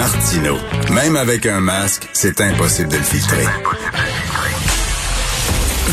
[0.00, 0.56] Martino.
[0.94, 3.44] Même avec un masque, c'est impossible de le filtrer.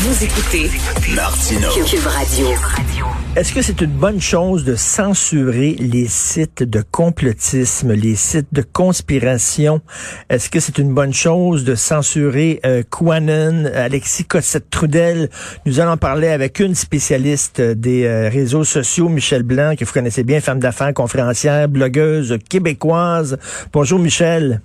[0.00, 0.70] Vous écoutez
[1.16, 1.68] Martino.
[1.84, 2.46] Cube Radio.
[3.34, 8.62] Est-ce que c'est une bonne chose de censurer les sites de complotisme, les sites de
[8.62, 9.80] conspiration?
[10.30, 15.30] Est-ce que c'est une bonne chose de censurer euh, Quanon, Alexis Cossette-Trudel?
[15.66, 20.22] Nous allons parler avec une spécialiste des euh, réseaux sociaux, Michel Blanc, que vous connaissez
[20.22, 23.36] bien, femme d'affaires, conférencière, blogueuse québécoise.
[23.72, 24.60] Bonjour Michel.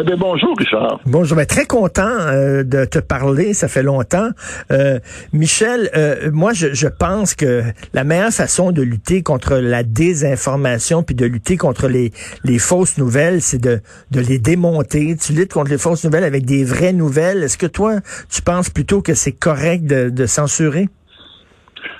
[0.00, 1.00] Eh bien, bonjour, Richard.
[1.06, 4.28] Bonjour, ben, très content euh, de te parler, ça fait longtemps.
[4.70, 5.00] Euh,
[5.32, 7.62] Michel, euh, moi, je, je, pense que
[7.94, 12.12] la meilleure façon de lutter contre la désinformation puis de lutter contre les,
[12.44, 13.80] les fausses nouvelles, c'est de,
[14.10, 15.16] de les démonter.
[15.16, 17.42] Tu luttes contre les fausses nouvelles avec des vraies nouvelles.
[17.42, 17.96] Est-ce que toi,
[18.30, 20.88] tu penses plutôt que c'est correct de, de censurer?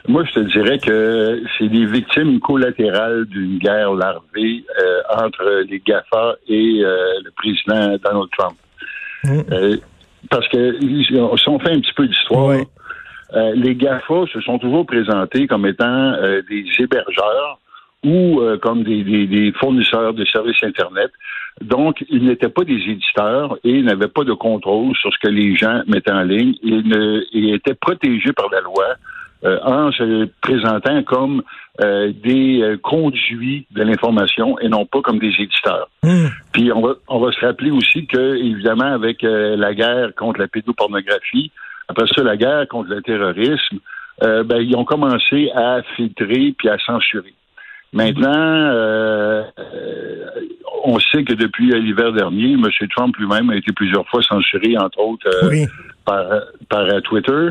[0.07, 5.81] Moi, je te dirais que c'est des victimes collatérales d'une guerre larvée euh, entre les
[5.85, 8.57] GAFA et euh, le président Donald Trump.
[9.25, 9.41] Mmh.
[9.53, 9.77] Euh,
[10.31, 11.15] parce que si
[11.49, 12.57] on fait un petit peu d'histoire,
[13.55, 16.13] les GAFA se sont toujours présentés comme étant
[16.49, 17.59] des hébergeurs
[18.05, 21.11] ou comme des, des- des fournisseurs de services Internet.
[21.61, 25.29] Donc, ils n'étaient pas des éditeurs et ils n'avaient pas de contrôle sur ce que
[25.29, 26.55] les gens mettaient en ligne.
[26.63, 28.95] Ils, ne, ils étaient protégés par la loi
[29.45, 31.43] en se présentant comme
[31.81, 35.89] euh, des euh, conduits de l'information et non pas comme des éditeurs.
[36.03, 36.27] Mmh.
[36.53, 40.41] Puis on va, on va se rappeler aussi que, évidemment, avec euh, la guerre contre
[40.41, 41.53] la pédopornographie,
[41.87, 43.79] après ça, la guerre contre le terrorisme,
[44.25, 47.35] euh, ben, ils ont commencé à filtrer puis à censurer.
[47.93, 50.25] Maintenant, euh, euh,
[50.85, 52.65] on sait que depuis l'hiver dernier, M.
[52.95, 55.67] Trump lui-même a été plusieurs fois censuré, entre autres, euh, Oui.
[56.05, 56.25] par,
[56.69, 57.51] par euh, Twitter.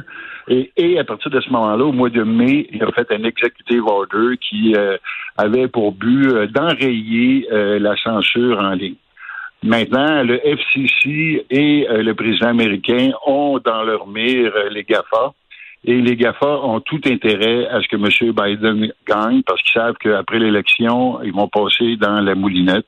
[0.49, 3.23] Et, et à partir de ce moment-là, au mois de mai, il a fait un
[3.23, 4.97] executive order qui euh,
[5.37, 8.95] avait pour but euh, d'enrayer euh, la censure en ligne.
[9.63, 15.33] Maintenant, le FCC et euh, le président américain ont dans leur mire euh, les GAFA.
[15.83, 18.33] Et les GAFA ont tout intérêt à ce que M.
[18.33, 22.87] Biden gagne parce qu'ils savent qu'après l'élection, ils vont passer dans la moulinette.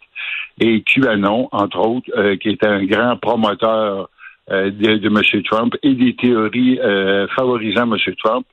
[0.59, 4.09] Et QAnon, entre autres, euh, qui est un grand promoteur
[4.49, 5.43] de, de M.
[5.43, 7.97] Trump et des théories euh, favorisant M.
[8.23, 8.45] Trump,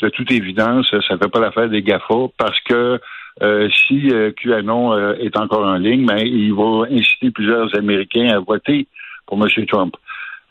[0.00, 2.98] de toute évidence, ça ne fait pas l'affaire des GAFA parce que
[3.40, 8.28] euh, si euh, QAnon euh, est encore en ligne, mais il va inciter plusieurs Américains
[8.28, 8.86] à voter
[9.26, 9.66] pour M.
[9.66, 9.96] Trump.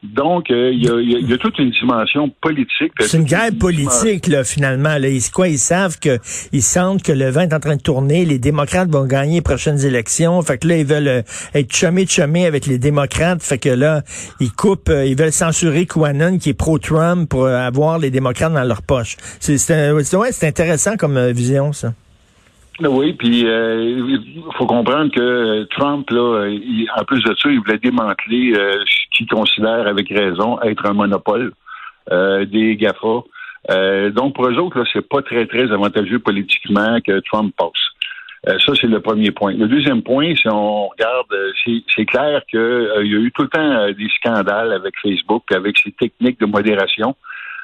[0.04, 2.92] Donc, euh, il y, a, y a- y a toute une dimension politique.
[3.02, 4.98] C'est une guerre politique, là, finalement.
[4.98, 5.08] Là.
[5.08, 6.18] Ils, quoi, ils savent que
[6.52, 9.42] ils sentent que le vent est en train de tourner, les démocrates vont gagner les
[9.42, 10.42] prochaines élections.
[10.42, 11.22] Fait que là, ils veulent euh,
[11.54, 13.44] être chumés chumés avec les démocrates.
[13.44, 14.02] Fait que là,
[14.40, 18.54] ils coupent, euh, ils veulent censurer Quanon, qui est pro-Trump, pour euh, avoir les démocrates
[18.54, 19.18] dans leur poche.
[19.40, 19.54] C'est
[20.16, 21.94] ouais, intéressant comme euh, vision, ça.
[22.80, 27.50] Oui, puis euh, il faut comprendre que euh, Trump, là, il- en plus de ça,
[27.52, 28.74] il voulait démanteler euh,
[29.28, 31.54] considère avec raison être un monopole
[32.12, 33.24] euh, des GAFA.
[33.70, 37.70] Euh, donc pour eux autres, là, c'est pas très, très avantageux politiquement que Trump passe.
[38.48, 39.54] Euh, ça, c'est le premier point.
[39.54, 41.52] Le deuxième point, si on regarde, euh,
[41.96, 45.78] c'est, clair qu'il y a eu tout le temps euh, des scandales avec Facebook, avec
[45.78, 47.16] ses techniques de modération.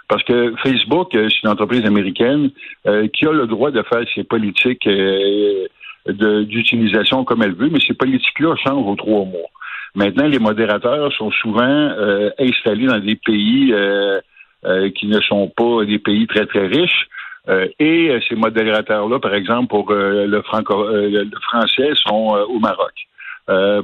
[0.07, 2.51] Parce que Facebook, euh, c'est une entreprise américaine
[2.85, 5.67] euh, qui a le droit de faire ses politiques euh,
[6.05, 9.49] d'utilisation comme elle veut, mais ces politiques-là changent aux trois mois.
[9.95, 14.19] Maintenant, les modérateurs sont souvent euh, installés dans des pays euh,
[14.65, 17.07] euh, qui ne sont pas des pays très, très riches.
[17.47, 22.59] Euh, et euh, ces modérateurs-là, par exemple, pour euh, le, franco le français, sont au
[22.59, 22.93] Maroc.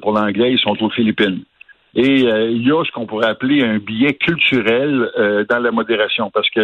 [0.01, 1.43] Pour l'anglais, ils sont aux Philippines.
[1.95, 5.69] Et euh, il y a ce qu'on pourrait appeler un biais culturel euh, dans la
[5.71, 6.59] modération, parce que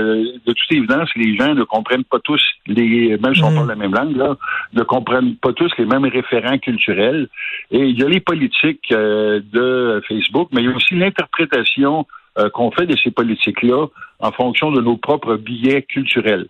[0.46, 3.56] de toute évidence, les gens ne comprennent pas tous les, même si on Mm.
[3.56, 4.36] parle la même langue, là,
[4.74, 7.28] ne comprennent pas tous les mêmes référents culturels.
[7.70, 12.06] Et il y a les politiques euh, de Facebook, mais il y a aussi l'interprétation
[12.54, 13.88] qu'on fait de ces politiques-là
[14.20, 16.46] en fonction de nos propres biais culturels.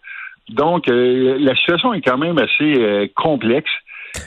[0.50, 3.72] Donc, la situation est quand même assez complexe.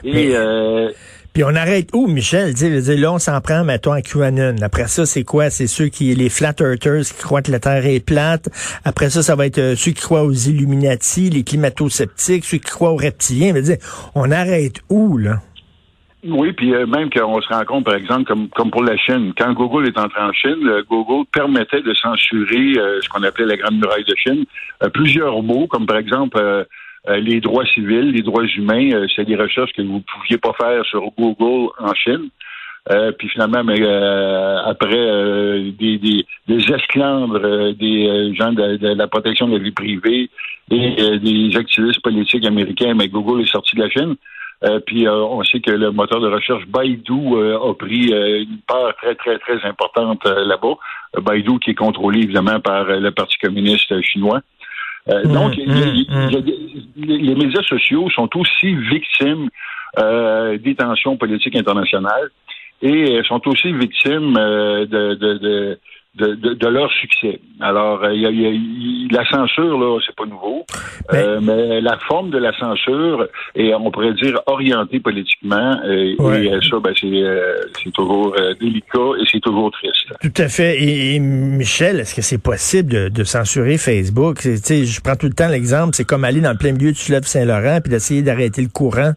[0.03, 0.91] Et Mais- euh,
[1.33, 2.53] Puis on arrête où, Michel?
[2.53, 4.57] Dis, dis, là, on s'en prend, mettons, à QAnon.
[4.63, 5.49] Après ça, c'est quoi?
[5.51, 8.49] C'est ceux qui, les flat earthers qui croient que la Terre est plate.
[8.85, 12.71] Après ça, ça va être euh, ceux qui croient aux Illuminati, les climato-sceptiques, ceux qui
[12.71, 13.53] croient aux reptiliens.
[13.55, 13.77] Dis,
[14.15, 15.41] on arrête où, là?
[16.25, 19.53] Oui, puis euh, même qu'on se rend compte, par exemple, comme, pour la Chine, quand
[19.55, 23.79] Google est entré en Chine, Google permettait de censurer euh, ce qu'on appelait la Grande
[23.79, 24.45] Muraille de Chine,
[24.85, 26.39] euh, plusieurs mots, comme par exemple
[27.09, 30.53] les droits civils, les droits humains, euh, c'est des recherches que vous ne pouviez pas
[30.53, 32.29] faire sur Google en Chine.
[32.91, 38.53] Euh, puis finalement, mais, euh, après euh, des, des, des esclandres, euh, des euh, gens
[38.53, 40.31] de, la protection de la vie privée
[40.71, 44.17] et euh, des activistes politiques américains, mais Google est sorti de la Chine.
[44.87, 49.39] puis on sait que le moteur de recherche Baidu a pris une part très, très,
[49.39, 50.75] très importante là-bas.
[51.21, 54.41] Baidu qui est contrôlé évidemment par le Parti communiste chinois.
[55.07, 59.49] Donc, les médias sociaux sont aussi victimes
[59.99, 62.31] des tensions politiques internationales
[62.83, 65.79] et sont aussi victimes de, de
[66.15, 67.41] de, de, leur succès.
[67.61, 68.51] Alors, il euh, y, a,
[69.13, 70.65] la censure, là, c'est pas nouveau,
[71.13, 76.17] euh, mais la forme de la censure est, on pourrait dire, orientée politiquement, et,
[76.69, 80.13] ça, ben, c'est toujours délicat et c'est toujours triste.
[80.21, 80.83] Tout à fait.
[80.83, 84.39] Et, Michel, est-ce que c'est possible de, censurer Facebook?
[84.43, 87.25] Je prends tout le temps l'exemple, c'est comme aller dans le plein milieu du fleuve
[87.25, 89.13] Saint-Laurent puis d'essayer d'arrêter le courant.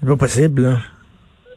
[0.00, 0.76] C'est pas possible, là.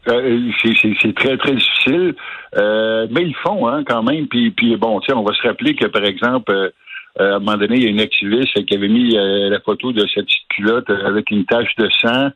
[0.08, 2.14] Euh, c'est très, très difficile.
[2.56, 4.26] Euh, mais ils font, hein, quand même.
[4.26, 6.70] Puis, puis bon, on va se rappeler que, par exemple, euh,
[7.18, 10.06] à un moment donné, il y a une activiste qui avait mis la photo de
[10.14, 12.30] cette petite culotte avec une tache de sang.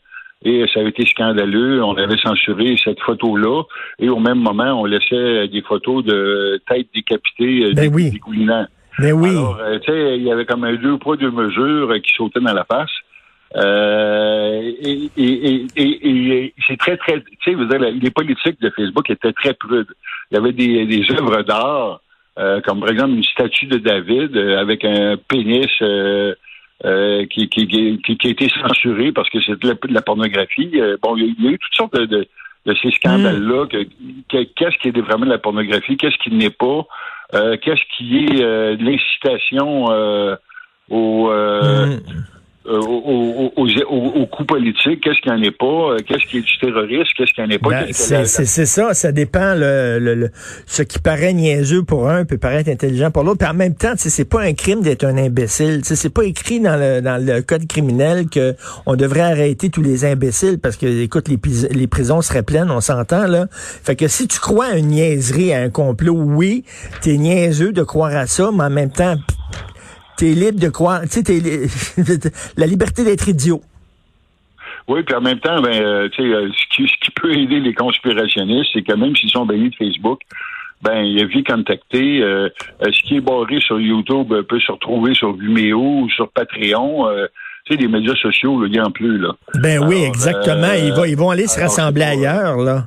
[0.45, 1.83] Et ça avait été scandaleux.
[1.83, 3.63] On avait censuré cette photo-là.
[3.99, 8.11] Et au même moment, on laissait des photos de têtes décapitées ben oui.
[8.11, 8.67] dégoulinant.
[8.99, 9.31] Ben oui.
[9.31, 12.55] Alors, tu sais, il y avait comme un deux poids, deux mesures qui sautaient dans
[12.55, 12.91] la face.
[13.55, 19.55] Euh, et, et, et, c'est très, très, tu sais, les politiques de Facebook étaient très
[19.55, 19.93] prudes.
[20.31, 22.01] Il y avait des, des œuvres d'art,
[22.39, 26.35] euh, comme par exemple une statue de David euh, avec un pénis euh,
[27.31, 30.71] qui, qui, qui, qui, a été censuré parce que c'était de, la pornographie.
[31.03, 32.29] bon, il y, a, eu toutes sortes de,
[32.67, 33.65] de, ces scandales-là.
[33.65, 34.15] Mm.
[34.29, 35.97] qu'est-ce qui est vraiment de la pornographie?
[35.97, 36.87] Qu'est-ce qui n'est pas?
[37.33, 38.43] qu'est-ce qui est
[38.77, 39.87] de l'incitation
[40.91, 41.31] au...
[41.31, 42.01] Mm.
[42.69, 46.41] Euh, aux, aux, coups politiques, qu'est-ce qu'il n'y en est pas, euh, qu'est-ce qui est
[46.41, 47.69] du terrorisme, qu'est-ce qu'il n'y en est pas.
[47.69, 49.55] Ben, c'est ça, ça dépend.
[49.55, 50.31] Le, le,
[50.67, 53.39] ce qui paraît niaiseux pour un peut paraître intelligent pour l'autre.
[53.39, 55.83] Puis en même temps, c'est pas un crime d'être un imbécile.
[55.85, 58.55] C'est pas écrit dans le, dans le code criminel que
[58.85, 61.39] on devrait arrêter tous les imbéciles parce que, écoute, les,
[61.71, 63.47] les prisons seraient pleines, on s'entend là.
[63.51, 66.65] Fait que si tu crois à une niaiserie, à un complot, oui,
[67.01, 69.15] t'es niaiseux de croire à ça, mais en même temps,
[70.17, 73.63] t'es libre de croire, tu sais, la liberté d'être idiot.
[74.89, 77.33] Oui, puis en même temps, ben, euh, tu sais, euh, ce qui, ce qui peut
[77.33, 80.21] aider les conspirationnistes, c'est que même s'ils sont bannis de Facebook,
[80.83, 82.23] ben, il y a vie contactée.
[82.23, 82.49] Euh,
[82.83, 87.09] ce qui est barré sur YouTube peut se retrouver sur Vimeo ou sur Patreon.
[87.65, 89.33] tu sais, les médias sociaux, il n'y en plus, là.
[89.55, 90.73] Ben oui, exactement.
[90.73, 92.85] ils, vont, ils vont aller se rassembler ailleurs, là.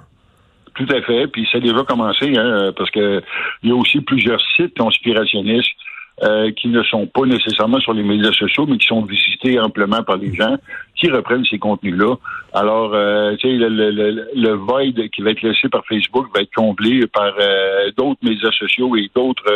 [0.75, 1.27] Tout à fait.
[1.27, 3.21] Puis ça a déjà commencé, hein, parce que
[3.63, 5.75] il y a aussi plusieurs sites conspirationnistes
[6.21, 10.03] euh, qui ne sont pas nécessairement sur les médias sociaux, mais qui sont visités amplement
[10.03, 10.57] par les gens
[10.95, 12.15] qui reprennent ces contenus-là.
[12.53, 16.41] Alors, euh, tu sais, le, le, le, void qui va être laissé par Facebook va
[16.41, 19.49] être comblé par euh, d'autres médias sociaux et d'autres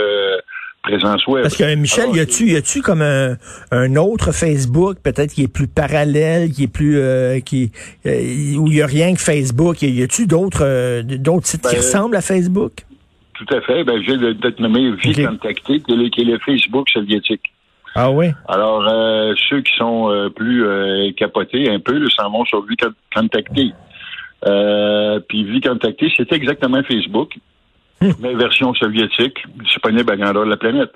[0.84, 1.44] présences web.
[1.44, 3.36] Parce que Michel, y a-tu y a-tu comme un,
[3.72, 6.98] un, autre Facebook peut-être qui est plus parallèle, qui est plus
[7.44, 7.72] qui
[8.06, 12.16] où il y a rien que Facebook, y a-tu d'autres d'autres sites qui ben, ressemblent
[12.16, 12.86] à Facebook?
[13.34, 13.84] Tout à fait.
[13.84, 17.54] Ben, je viens de, te nommer Vie Contacté, qui est le Facebook soviétique.
[17.96, 18.28] Ah oui?
[18.48, 22.76] Alors, euh, ceux qui sont euh, plus euh, capotés un peu, s'en vont sur Vie
[23.14, 23.72] Contacté.
[25.28, 27.38] puis Vie Contacté, c'était exactement Facebook,
[28.02, 28.12] hmm.
[28.20, 30.92] mais version soviétique, disponible à grandeur de la planète.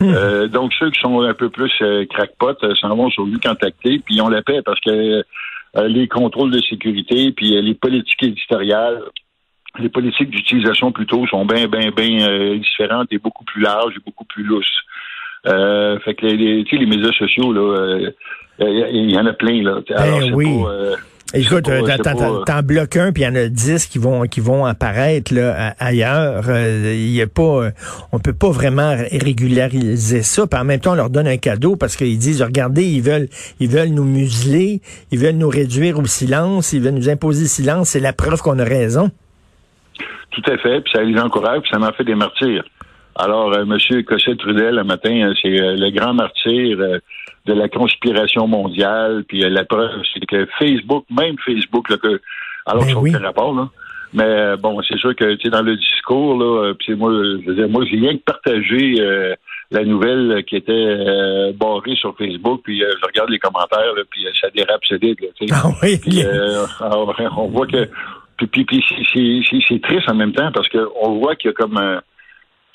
[0.00, 0.46] Hmm.
[0.46, 1.72] donc, ceux qui sont un peu plus
[2.08, 5.22] crackpot s'en vont sur Vie Contacté, puis ils ont la paix parce que
[5.86, 9.02] les contrôles de sécurité, puis les politiques éditoriales,
[9.80, 14.02] les politiques d'utilisation plutôt sont bien, bien, bien euh, différentes et beaucoup plus larges et
[14.04, 14.66] beaucoup plus lousses.
[15.46, 18.10] Euh, fait que les, les médias sociaux, là, euh,
[18.58, 19.80] il y en a plein, là.
[19.88, 20.48] Ben oui.
[21.32, 21.70] Écoute,
[22.44, 25.74] t'en bloques un, puis il y en a dix qui vont qui vont apparaître là,
[25.78, 26.44] ailleurs.
[26.50, 27.70] Il y a pas,
[28.10, 30.48] on peut pas vraiment régulariser ça.
[30.48, 33.28] Puis en même temps, on leur donne un cadeau parce qu'ils disent, regardez, ils veulent
[33.60, 34.82] ils veulent nous museler,
[35.12, 37.90] ils veulent nous réduire au silence, ils veulent nous imposer le silence.
[37.90, 39.10] C'est la preuve qu'on a raison.
[40.30, 42.64] Tout à fait, puis ça les encourage, puis ça en fait des martyrs.
[43.16, 44.04] Alors, euh, M.
[44.04, 46.76] Cosset-Trudel, le matin, euh, c'est euh, le grand martyr
[47.46, 52.20] de la conspiration mondiale, puis la preuve, c'est que Facebook, même Facebook, là, que,
[52.66, 53.14] alors ben oui.
[53.16, 53.68] rapport, là,
[54.12, 57.54] mais bon, c'est sûr que tu sais dans le discours là, puis moi, je veux
[57.54, 58.94] dire, moi j'ai rien que partagé
[59.70, 64.48] la nouvelle qui était barrée sur Facebook, puis je regarde les commentaires, là, puis ça
[64.50, 65.46] dérape, c'est sais.
[65.52, 66.00] Ah oui.
[67.36, 67.88] on voit que
[68.46, 68.84] puis, puis,
[69.68, 72.00] c'est triste en même temps parce qu'on voit qu'il y a comme un,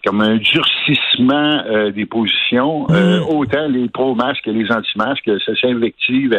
[0.06, 3.24] comme un durcissement euh, des positions, euh, mm.
[3.30, 6.34] autant les pro-masques que les anti-masques, ça s'invective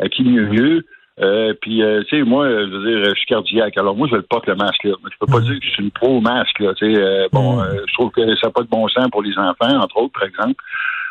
[0.00, 0.84] à, qui mieux mieux.
[1.18, 3.78] Euh, puis, tu sais, moi, je veux dire, je suis cardiaque.
[3.78, 4.92] Alors, moi, je le porte le masque, là.
[5.04, 5.44] Je peux pas mm.
[5.44, 6.74] dire que je suis une pro-masque, là.
[6.74, 7.66] Tu sais, bon, mm.
[7.86, 10.28] je trouve que ça n'a pas de bon sens pour les enfants, entre autres, par
[10.28, 10.62] exemple.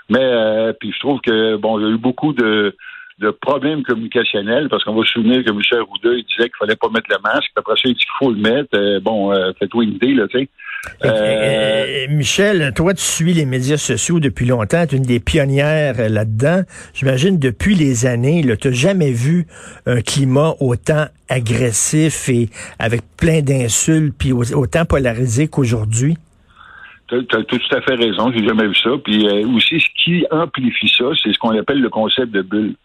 [0.10, 2.76] Mais, puis, je trouve que, bon, il y a eu beaucoup de,
[3.20, 5.60] de problèmes communicationnels, parce qu'on va se souvenir que M.
[5.72, 7.50] Arruda, il disait qu'il fallait pas mettre le masque.
[7.56, 8.70] Après ça, il dit qu'il faut le mettre.
[8.76, 10.50] Euh, bon, euh, fais-toi une idée, là, tu sais.
[11.04, 14.86] Euh, Michel, toi, tu suis les médias sociaux depuis longtemps.
[14.86, 16.62] Tu es une des pionnières là-dedans.
[16.94, 19.48] J'imagine, depuis les années, tu n'as jamais vu
[19.86, 26.18] un climat autant agressif et avec plein d'insultes, puis autant polarisé qu'aujourd'hui?
[27.08, 28.92] Tu as, tout à fait raison, j'ai jamais vu ça.
[29.04, 32.76] Puis aussi, ce qui amplifie ça, c'est ce qu'on appelle le concept de bulle.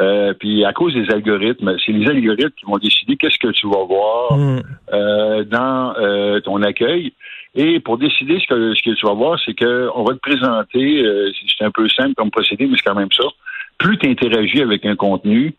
[0.00, 3.66] Euh, puis à cause des algorithmes, c'est les algorithmes qui vont décider qu'est-ce que tu
[3.68, 4.60] vas voir mm.
[4.92, 7.12] euh, dans euh, ton accueil.
[7.54, 11.02] Et pour décider ce que, ce que tu vas voir, c'est qu'on va te présenter,
[11.58, 13.24] c'est un peu simple comme procédé, mais c'est quand même ça.
[13.78, 15.54] Plus tu interagis avec un contenu,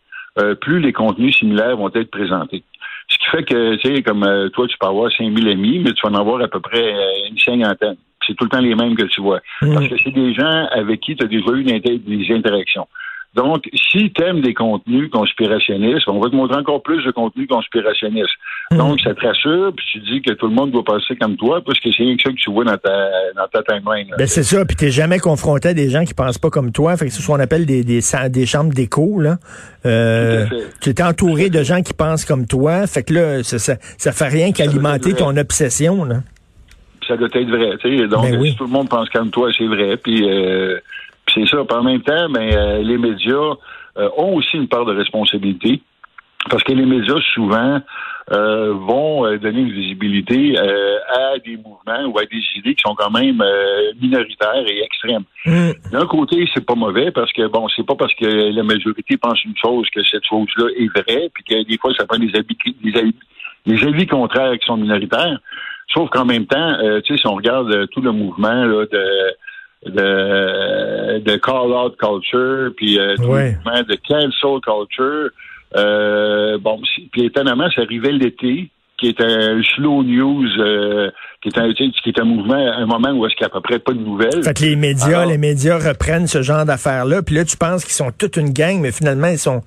[0.60, 2.62] plus les contenus similaires vont être présentés.
[3.08, 6.00] Ce qui fait que, tu sais, comme toi, tu peux avoir 5000 amis, mais tu
[6.06, 6.94] vas en avoir à peu près
[7.28, 7.96] une cinquantaine.
[8.26, 9.40] C'est tout le temps les mêmes que tu vois.
[9.60, 9.74] Mm.
[9.74, 12.86] Parce que c'est des gens avec qui tu as déjà eu des interactions.
[13.34, 17.46] Donc, si tu aimes des contenus conspirationnistes, on va te montrer encore plus de contenus
[17.46, 18.28] conspirationnistes.
[18.72, 18.78] Hmm.
[18.78, 21.60] Donc, ça te rassure, puis tu dis que tout le monde doit passer comme toi,
[21.64, 24.12] parce que c'est rien que ça que tu vois dans ta, dans ta timeline.
[24.18, 26.96] Ben, c'est ça, puis t'es jamais confronté à des gens qui pensent pas comme toi.
[26.96, 29.36] Fait que c'est ce qu'on appelle des, des, des chambres d'écho, là.
[29.86, 30.46] Euh,
[30.80, 32.86] tu es entouré de gens qui pensent comme toi.
[32.88, 36.16] Fait que là, ça, ça, ça fait rien qu'alimenter ton obsession, là.
[37.06, 38.08] Ça doit être vrai, tu sais.
[38.08, 39.96] Donc, ben si tout le monde pense comme toi, c'est vrai.
[39.96, 40.78] Puis, euh,
[41.34, 41.58] c'est ça.
[41.68, 43.54] en même temps, ben, euh, les médias
[43.98, 45.80] euh, ont aussi une part de responsabilité.
[46.48, 47.80] Parce que les médias, souvent,
[48.32, 53.10] euh, vont donner une visibilité à des mouvements ou à des idées qui sont quand
[53.10, 53.42] même
[54.00, 55.24] minoritaires et extrêmes.
[55.44, 55.72] Mm.
[55.92, 59.44] D'un côté, c'est pas mauvais parce que bon, c'est pas parce que la majorité pense
[59.44, 62.56] une chose que cette chose-là est vraie, puis que des fois, ça prend des avis,
[62.82, 63.14] des avis,
[63.66, 65.38] des avis contraires qui sont minoritaires.
[65.92, 69.04] Sauf qu'en même temps, tu sais, si on regarde tout le mouvement là, de
[69.86, 75.30] de, de call-out culture, puis euh, de cancel culture.
[75.76, 76.80] Euh, bon,
[77.12, 81.10] puis étonnamment, ça arrivait l'été, qui est un slow news, euh,
[81.42, 83.60] qui, est un, qui est un mouvement, un moment où est-ce qu'il n'y a à
[83.60, 84.42] peu près pas de nouvelles.
[84.42, 87.94] Fait que les médias, les médias reprennent ce genre d'affaires-là, puis là, tu penses qu'ils
[87.94, 89.62] sont toute une gang, mais finalement, ils sont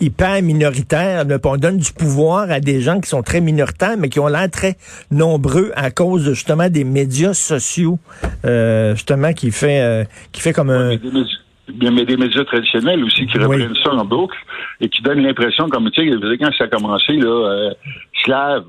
[0.00, 1.24] hyper minoritaire.
[1.44, 4.50] On donne du pouvoir à des gens qui sont très minoritaires, mais qui ont l'air
[4.50, 4.76] très
[5.10, 7.98] nombreux à cause justement des médias sociaux,
[8.44, 10.98] euh, justement qui fait euh, qui fait comme un.
[11.68, 14.36] Mais des médias traditionnels aussi qui reprennent ça en boucle
[14.80, 17.70] et qui donnent l'impression, comme tu sais, quand ça a commencé, là, euh,
[18.24, 18.64] slave,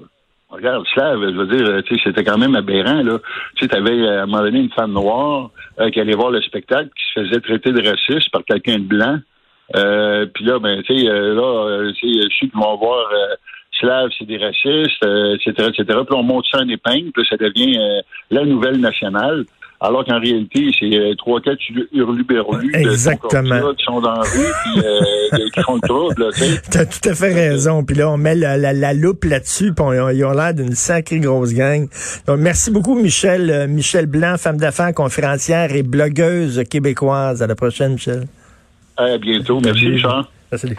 [0.50, 3.20] regarde, slave, je veux dire, tu sais, c'était quand même aberrant, là.
[3.56, 5.52] Tu sais, t'avais à un moment donné une femme noire
[5.94, 9.20] qui allait voir le spectacle, qui se faisait traiter de raciste par quelqu'un de blanc.
[9.76, 13.36] Euh, puis là, ben, tu sais, euh, là, euh, je sais qu'ils vont voir euh,
[13.80, 16.00] Slav, c'est des racistes, etc., etc.
[16.06, 17.78] Puis on monte ça en épingle, puis ça devient
[18.32, 19.46] la nouvelle nationale.
[19.80, 21.60] Alors qu'en réalité, c'est trois, quatre
[21.94, 23.74] hurluberlus Exactement.
[23.76, 26.30] qui sont dans la rue puis euh, qui font le trouble.
[26.72, 27.84] Tu as tout à fait raison.
[27.84, 31.54] Puis là, on met la, la, loupe là-dessus, puis ils ont l'air d'une sacrée grosse
[31.54, 31.88] gang.
[32.26, 33.68] Donc, merci beaucoup, Michel.
[33.70, 37.44] Michel Blanc, femme d'affaires, conférencière et blogueuse québécoise.
[37.44, 38.24] À la prochaine, Michel.
[38.98, 39.60] À bientôt.
[39.62, 40.26] Merci, Jean.
[40.54, 40.78] Salut.